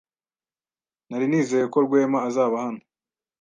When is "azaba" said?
2.29-2.55